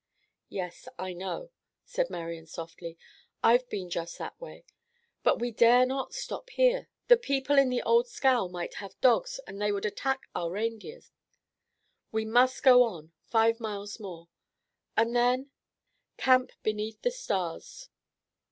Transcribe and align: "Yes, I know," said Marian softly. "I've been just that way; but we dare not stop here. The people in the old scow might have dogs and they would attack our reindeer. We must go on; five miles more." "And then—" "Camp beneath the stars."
"Yes, 0.49 0.87
I 0.97 1.13
know," 1.13 1.51
said 1.85 2.09
Marian 2.09 2.47
softly. 2.47 2.97
"I've 3.43 3.69
been 3.69 3.87
just 3.91 4.17
that 4.17 4.41
way; 4.41 4.65
but 5.21 5.37
we 5.37 5.51
dare 5.51 5.85
not 5.85 6.11
stop 6.11 6.49
here. 6.49 6.89
The 7.07 7.17
people 7.17 7.59
in 7.59 7.69
the 7.69 7.83
old 7.83 8.07
scow 8.07 8.47
might 8.47 8.73
have 8.81 8.99
dogs 8.99 9.39
and 9.45 9.61
they 9.61 9.71
would 9.71 9.85
attack 9.85 10.21
our 10.33 10.49
reindeer. 10.49 11.01
We 12.11 12.25
must 12.25 12.63
go 12.63 12.81
on; 12.81 13.13
five 13.27 13.59
miles 13.59 13.99
more." 13.99 14.27
"And 14.97 15.15
then—" 15.15 15.51
"Camp 16.17 16.51
beneath 16.63 17.03
the 17.03 17.11
stars." 17.11 17.89